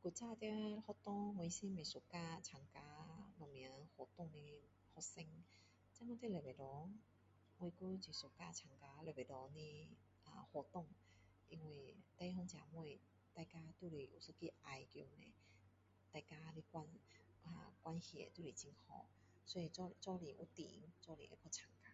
[0.00, 2.80] 以前在学校我是不喜欢参加
[3.36, 5.22] 什么活动的学生
[5.92, 6.98] 现今在礼拜堂
[7.58, 9.88] 我还喜欢参加礼拜堂的
[10.24, 10.86] 啊活动
[11.50, 12.98] 因为弟兄姊妹
[13.34, 15.30] 大家有一个爱在那边
[16.10, 16.38] 大家
[16.70, 16.88] 关
[17.42, 17.50] 呃
[17.82, 19.06] 关系都是很好
[19.44, 21.88] 所以一起一起有伴一起会去参加